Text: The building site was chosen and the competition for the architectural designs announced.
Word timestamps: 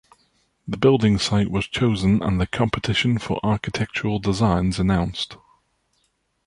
The 0.67 0.77
building 0.77 1.19
site 1.19 1.51
was 1.51 1.67
chosen 1.67 2.23
and 2.23 2.41
the 2.41 2.47
competition 2.47 3.19
for 3.19 3.39
the 3.39 3.47
architectural 3.49 4.17
designs 4.17 4.79
announced. 4.79 5.37